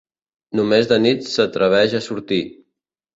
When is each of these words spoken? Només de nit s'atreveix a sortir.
Només 0.59 0.87
de 0.91 0.97
nit 1.03 1.27
s'atreveix 1.33 1.93
a 1.99 2.01
sortir. 2.07 2.41